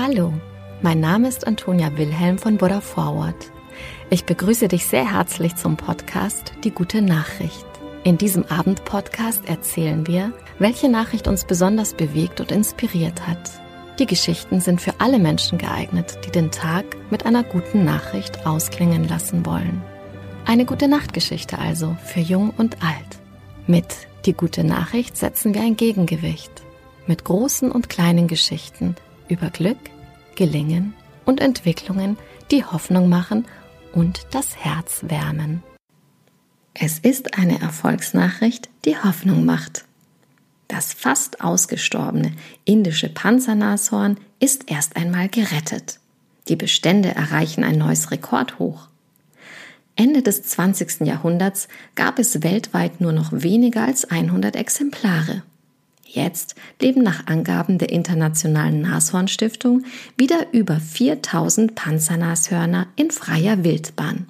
Hallo, 0.00 0.32
mein 0.80 1.00
Name 1.00 1.26
ist 1.26 1.44
Antonia 1.44 1.96
Wilhelm 1.96 2.38
von 2.38 2.56
Buddha 2.56 2.80
Forward. 2.80 3.50
Ich 4.10 4.24
begrüße 4.24 4.68
dich 4.68 4.86
sehr 4.86 5.12
herzlich 5.12 5.56
zum 5.56 5.76
Podcast 5.76 6.52
Die 6.62 6.70
gute 6.70 7.02
Nachricht. 7.02 7.66
In 8.04 8.16
diesem 8.16 8.44
Abend-Podcast 8.44 9.48
erzählen 9.48 10.06
wir, 10.06 10.32
welche 10.60 10.88
Nachricht 10.88 11.26
uns 11.26 11.44
besonders 11.44 11.94
bewegt 11.94 12.40
und 12.40 12.52
inspiriert 12.52 13.26
hat. 13.26 13.50
Die 13.98 14.06
Geschichten 14.06 14.60
sind 14.60 14.80
für 14.80 14.94
alle 15.00 15.18
Menschen 15.18 15.58
geeignet, 15.58 16.16
die 16.24 16.30
den 16.30 16.52
Tag 16.52 16.84
mit 17.10 17.26
einer 17.26 17.42
guten 17.42 17.84
Nachricht 17.84 18.46
ausklingen 18.46 19.08
lassen 19.08 19.44
wollen. 19.44 19.82
Eine 20.44 20.64
gute 20.64 20.86
Nachtgeschichte 20.86 21.58
also 21.58 21.96
für 22.04 22.20
Jung 22.20 22.50
und 22.56 22.76
Alt. 22.84 23.18
Mit 23.66 24.06
Die 24.26 24.32
gute 24.32 24.62
Nachricht 24.62 25.16
setzen 25.16 25.54
wir 25.54 25.62
ein 25.62 25.76
Gegengewicht. 25.76 26.52
Mit 27.08 27.24
großen 27.24 27.72
und 27.72 27.88
kleinen 27.88 28.28
Geschichten 28.28 28.94
über 29.28 29.50
Glück, 29.50 29.78
Gelingen 30.34 30.94
und 31.24 31.40
Entwicklungen, 31.40 32.16
die 32.50 32.64
Hoffnung 32.64 33.08
machen 33.08 33.46
und 33.92 34.26
das 34.30 34.56
Herz 34.56 35.00
wärmen. 35.02 35.62
Es 36.74 36.98
ist 36.98 37.36
eine 37.36 37.60
Erfolgsnachricht, 37.60 38.68
die 38.84 38.96
Hoffnung 38.96 39.44
macht. 39.44 39.84
Das 40.68 40.92
fast 40.92 41.40
ausgestorbene 41.40 42.32
indische 42.64 43.08
Panzernashorn 43.08 44.18
ist 44.38 44.70
erst 44.70 44.96
einmal 44.96 45.28
gerettet. 45.28 45.98
Die 46.48 46.56
Bestände 46.56 47.14
erreichen 47.14 47.64
ein 47.64 47.78
neues 47.78 48.10
Rekordhoch. 48.10 48.88
Ende 49.96 50.22
des 50.22 50.44
20. 50.44 51.00
Jahrhunderts 51.00 51.66
gab 51.96 52.18
es 52.20 52.42
weltweit 52.44 53.00
nur 53.00 53.12
noch 53.12 53.30
weniger 53.32 53.84
als 53.84 54.04
100 54.04 54.54
Exemplare. 54.54 55.42
Jetzt 56.10 56.54
leben 56.80 57.02
nach 57.02 57.26
Angaben 57.26 57.76
der 57.76 57.90
Internationalen 57.90 58.80
Nashornstiftung 58.80 59.84
wieder 60.16 60.46
über 60.52 60.80
4000 60.80 61.74
Panzernashörner 61.74 62.86
in 62.96 63.10
freier 63.10 63.62
Wildbahn. 63.62 64.26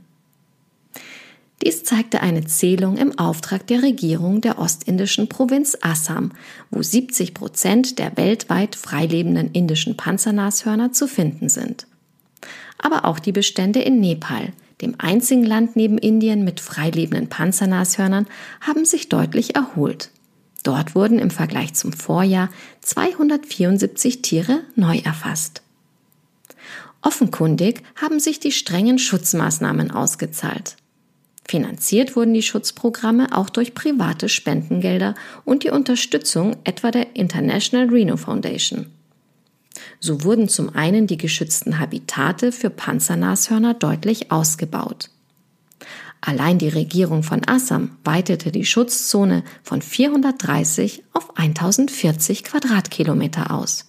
Dies 1.62 1.84
zeigte 1.84 2.20
eine 2.20 2.44
Zählung 2.44 2.96
im 2.96 3.16
Auftrag 3.16 3.64
der 3.68 3.82
Regierung 3.82 4.40
der 4.40 4.58
ostindischen 4.58 5.28
Provinz 5.28 5.78
Assam, 5.80 6.32
wo 6.70 6.82
70 6.82 7.32
Prozent 7.32 8.00
der 8.00 8.16
weltweit 8.16 8.74
freilebenden 8.74 9.52
indischen 9.52 9.96
Panzernashörner 9.96 10.92
zu 10.92 11.06
finden 11.06 11.48
sind. 11.48 11.86
Aber 12.78 13.04
auch 13.04 13.20
die 13.20 13.32
Bestände 13.32 13.80
in 13.80 14.00
Nepal, 14.00 14.52
dem 14.82 14.96
einzigen 14.98 15.44
Land 15.44 15.76
neben 15.76 15.98
Indien 15.98 16.42
mit 16.42 16.58
freilebenden 16.58 17.28
Panzernashörnern, 17.28 18.26
haben 18.60 18.84
sich 18.84 19.08
deutlich 19.08 19.54
erholt. 19.54 20.10
Dort 20.62 20.94
wurden 20.94 21.18
im 21.18 21.30
Vergleich 21.30 21.74
zum 21.74 21.92
Vorjahr 21.92 22.50
274 22.80 24.22
Tiere 24.22 24.60
neu 24.74 24.98
erfasst. 24.98 25.62
Offenkundig 27.00 27.82
haben 27.96 28.18
sich 28.18 28.40
die 28.40 28.52
strengen 28.52 28.98
Schutzmaßnahmen 28.98 29.90
ausgezahlt. 29.90 30.76
Finanziert 31.46 32.14
wurden 32.16 32.34
die 32.34 32.42
Schutzprogramme 32.42 33.34
auch 33.34 33.48
durch 33.48 33.74
private 33.74 34.28
Spendengelder 34.28 35.14
und 35.44 35.64
die 35.64 35.70
Unterstützung 35.70 36.56
etwa 36.64 36.90
der 36.90 37.16
International 37.16 37.88
Reno 37.88 38.18
Foundation. 38.18 38.86
So 40.00 40.24
wurden 40.24 40.48
zum 40.48 40.74
einen 40.74 41.06
die 41.06 41.16
geschützten 41.16 41.78
Habitate 41.78 42.52
für 42.52 42.68
Panzernashörner 42.68 43.74
deutlich 43.74 44.30
ausgebaut. 44.30 45.10
Allein 46.20 46.58
die 46.58 46.68
Regierung 46.68 47.22
von 47.22 47.42
Assam 47.46 47.96
weitete 48.04 48.50
die 48.50 48.64
Schutzzone 48.64 49.44
von 49.62 49.82
430 49.82 51.04
auf 51.12 51.36
1040 51.36 52.44
Quadratkilometer 52.44 53.52
aus. 53.52 53.86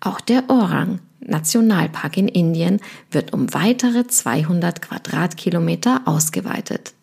Auch 0.00 0.20
der 0.20 0.48
Orang 0.48 1.00
Nationalpark 1.20 2.16
in 2.16 2.28
Indien 2.28 2.80
wird 3.10 3.32
um 3.32 3.52
weitere 3.54 4.06
200 4.06 4.82
Quadratkilometer 4.82 6.02
ausgeweitet. 6.04 6.94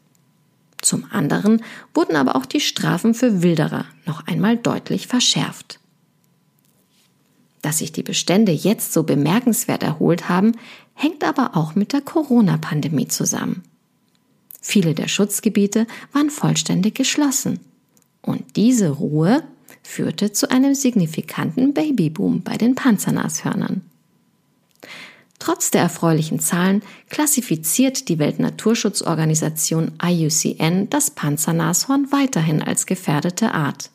Zum 0.82 1.06
anderen 1.12 1.64
wurden 1.94 2.16
aber 2.16 2.36
auch 2.36 2.46
die 2.46 2.60
Strafen 2.60 3.14
für 3.14 3.44
Wilderer 3.44 3.86
noch 4.06 4.26
einmal 4.28 4.58
deutlich 4.58 5.08
verschärft. 5.08 5.80
Dass 7.62 7.78
sich 7.78 7.92
die 7.92 8.04
Bestände 8.04 8.52
jetzt 8.52 8.92
so 8.94 9.04
bemerkenswert 9.04 9.84
erholt 9.84 10.30
haben, 10.30 10.54
hängt 10.94 11.24
aber 11.24 11.56
auch 11.56 11.76
mit 11.76 11.94
der 11.94 12.02
Corona-Pandemie 12.02 13.08
zusammen. 13.08 13.64
Viele 14.62 14.94
der 14.94 15.08
Schutzgebiete 15.08 15.88
waren 16.14 16.30
vollständig 16.30 16.96
geschlossen. 16.96 17.60
Und 18.22 18.56
diese 18.56 18.90
Ruhe 18.90 19.44
führte 19.84 20.32
zu 20.32 20.50
einem 20.52 20.76
signifikanten 20.76 21.74
Babyboom 21.74 22.44
bei 22.44 22.56
den 22.58 22.76
Panzernashörnern. 22.76 23.82
Trotz 25.40 25.72
der 25.72 25.82
erfreulichen 25.82 26.40
Zahlen 26.40 26.84
klassifiziert 27.10 28.10
die 28.10 28.20
Weltnaturschutzorganisation 28.20 29.94
IUCN 30.00 30.88
das 30.92 31.10
Panzernashorn 31.10 32.12
weiterhin 32.12 32.62
als 32.62 32.86
gefährdete 32.86 33.52
Art. 33.52 33.90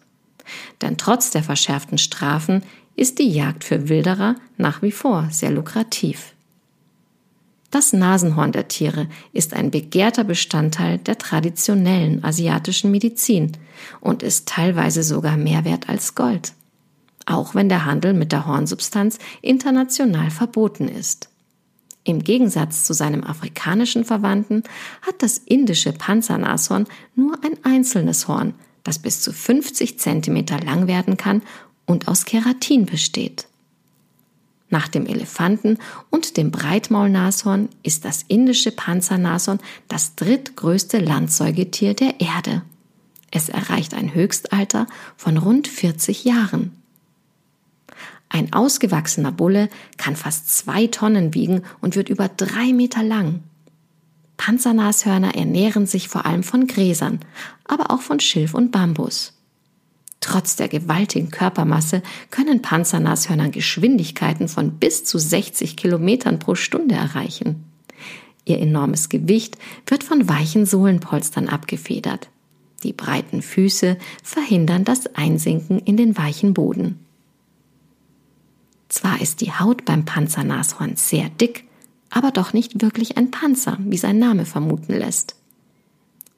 Denn 0.83 0.97
trotz 0.97 1.31
der 1.31 1.44
verschärften 1.44 1.98
Strafen 1.98 2.65
ist 2.97 3.21
die 3.21 3.31
Jagd 3.31 3.62
für 3.62 3.88
Wilderer 3.88 4.34
nach 4.56 4.83
wie 4.83 4.91
vor 4.91 5.28
sehr 5.31 5.53
lukrativ. 5.53 6.34
Das 7.71 7.93
Nasenhorn 7.93 8.53
der 8.53 8.69
Tiere 8.69 9.09
ist 9.32 9.53
ein 9.53 9.71
begehrter 9.71 10.25
Bestandteil 10.25 10.99
der 10.99 11.19
traditionellen 11.19 12.22
asiatischen 12.25 12.91
Medizin 12.91 13.53
und 14.00 14.22
ist 14.22 14.49
teilweise 14.49 15.03
sogar 15.03 15.37
mehr 15.37 15.65
wert 15.65 15.88
als 15.88 16.15
Gold, 16.15 16.53
auch 17.27 17.54
wenn 17.54 17.69
der 17.69 17.84
Handel 17.84 18.15
mit 18.15 18.32
der 18.32 18.47
Hornsubstanz 18.47 19.19
international 19.43 20.31
verboten 20.31 20.88
ist. 20.88 21.28
Im 22.04 22.22
Gegensatz 22.22 22.84
zu 22.84 22.94
seinem 22.94 23.25
afrikanischen 23.25 24.04
Verwandten 24.04 24.62
hat 25.03 25.22
das 25.22 25.38
indische 25.38 25.93
Panzernashorn 25.93 26.87
nur 27.16 27.37
ein 27.44 27.59
einzelnes 27.65 28.28
Horn, 28.28 28.54
das 28.84 29.00
bis 29.00 29.22
zu 29.22 29.33
50 29.33 29.98
Zentimeter 29.98 30.60
lang 30.60 30.87
werden 30.87 31.16
kann 31.16 31.43
und 31.84 32.06
aus 32.06 32.25
Keratin 32.25 32.87
besteht. 32.87 33.48
Nach 34.69 34.88
dem 34.88 35.06
Elefanten 35.06 35.78
und 36.10 36.37
dem 36.37 36.50
Breitmaulnashorn 36.50 37.69
ist 37.82 38.04
das 38.04 38.25
indische 38.27 38.72
Panzernashorn 38.72 39.60
das 39.87 40.16
drittgrößte 40.16 40.99
Landsäugetier 40.99 41.94
der 41.94 42.21
Erde. 42.21 42.62
Es 43.31 43.49
erreicht 43.49 43.94
ein 43.94 44.15
Höchstalter 44.15 44.87
von 45.16 45.37
rund 45.37 45.69
40 45.69 46.25
Jahren. 46.25 46.72
Ein 48.28 48.53
ausgewachsener 48.53 49.31
Bulle 49.31 49.69
kann 49.99 50.16
fast 50.16 50.50
zwei 50.56 50.88
Tonnen 50.88 51.33
wiegen 51.33 51.62
und 51.81 51.94
wird 51.94 52.09
über 52.09 52.28
drei 52.28 52.72
Meter 52.72 53.04
lang. 53.04 53.44
Panzernashörner 54.37 55.34
ernähren 55.34 55.87
sich 55.87 56.09
vor 56.09 56.27
allem 56.27 56.43
von 56.43 56.66
Gräsern, 56.66 57.21
aber 57.65 57.91
auch 57.91 58.03
von 58.03 58.21
Schilf 58.21 58.53
und 58.53 58.72
Bambus. 58.72 59.36
Trotz 60.27 60.57
der 60.57 60.67
gewaltigen 60.67 61.31
Körpermasse 61.31 62.03
können 62.33 62.61
Panzernashörner 62.61 63.49
Geschwindigkeiten 63.49 64.49
von 64.49 64.73
bis 64.73 65.05
zu 65.05 65.19
60 65.19 65.77
Kilometern 65.77 66.41
pro 66.41 66.57
Stunde 66.57 66.97
erreichen. 66.97 67.65
Ihr 68.45 68.59
enormes 68.59 69.09
Gewicht 69.09 69.57
wird 69.87 70.03
von 70.03 70.29
weichen 70.29 70.67
Sohlenpolstern 70.67 71.49
abgefedert. 71.49 72.29
Die 72.83 72.93
breiten 72.93 73.41
Füße 73.41 73.99
verhindern 74.25 74.83
das 74.83 75.07
Einsinken 75.15 75.79
in 75.79 75.97
den 75.97 76.19
weichen 76.19 76.55
Boden. 76.55 76.99
Zwar 78.89 79.21
ist 79.21 79.41
die 79.41 79.53
Haut 79.53 79.85
beim 79.85 80.05
Panzernashorn 80.05 80.97
sehr 80.97 81.29
dick, 81.29 81.69
aber 82.11 82.33
doch 82.33 82.53
nicht 82.53 82.83
wirklich 82.83 83.17
ein 83.17 83.31
Panzer, 83.31 83.79
wie 83.79 83.97
sein 83.97 84.19
Name 84.19 84.45
vermuten 84.45 84.93
lässt. 84.93 85.37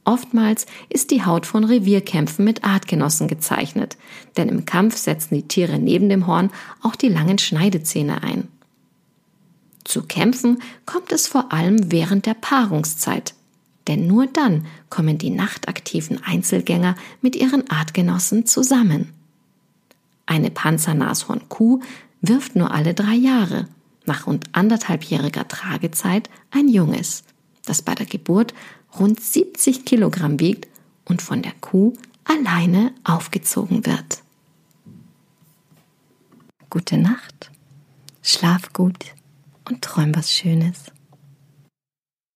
Oftmals 0.08 0.64
ist 0.88 1.10
die 1.10 1.26
Haut 1.26 1.44
von 1.44 1.64
Revierkämpfen 1.64 2.42
mit 2.42 2.64
Artgenossen 2.64 3.28
gezeichnet, 3.28 3.98
denn 4.38 4.48
im 4.48 4.64
Kampf 4.64 4.96
setzen 4.96 5.34
die 5.34 5.46
Tiere 5.46 5.78
neben 5.78 6.08
dem 6.08 6.26
Horn 6.26 6.48
auch 6.82 6.96
die 6.96 7.10
langen 7.10 7.36
Schneidezähne 7.36 8.22
ein. 8.22 8.48
Zu 9.84 10.00
Kämpfen 10.04 10.62
kommt 10.86 11.12
es 11.12 11.26
vor 11.26 11.52
allem 11.52 11.92
während 11.92 12.24
der 12.24 12.32
Paarungszeit, 12.32 13.34
denn 13.86 14.06
nur 14.06 14.26
dann 14.26 14.64
kommen 14.88 15.18
die 15.18 15.28
nachtaktiven 15.28 16.24
Einzelgänger 16.24 16.94
mit 17.20 17.36
ihren 17.36 17.68
Artgenossen 17.68 18.46
zusammen. 18.46 19.12
Eine 20.24 20.50
Panzernashorn-Kuh 20.50 21.82
wirft 22.22 22.56
nur 22.56 22.70
alle 22.72 22.94
drei 22.94 23.14
Jahre, 23.14 23.68
nach 24.06 24.26
rund 24.26 24.46
anderthalbjähriger 24.52 25.46
Tragezeit, 25.48 26.30
ein 26.50 26.68
Junges, 26.68 27.24
das 27.66 27.82
bei 27.82 27.94
der 27.94 28.06
Geburt 28.06 28.54
rund 28.98 29.20
70 29.20 29.84
Kilogramm 29.84 30.40
wiegt 30.40 30.68
und 31.04 31.22
von 31.22 31.42
der 31.42 31.52
Kuh 31.60 31.94
alleine 32.24 32.94
aufgezogen 33.04 33.86
wird. 33.86 34.22
Gute 36.70 36.98
Nacht, 36.98 37.50
schlaf 38.22 38.72
gut 38.72 39.14
und 39.68 39.82
träum 39.82 40.14
was 40.14 40.32
Schönes. 40.32 40.92